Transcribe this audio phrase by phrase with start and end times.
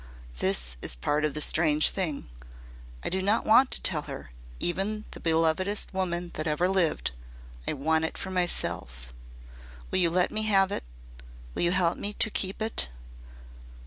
[0.39, 2.27] That is part of the strange thing.
[3.03, 7.11] I do not want to tell her even the belovedest woman that ever lived.
[7.67, 9.13] I want it for myself.
[9.91, 10.83] Will you let me have it
[11.53, 12.89] will you help me to keep it?"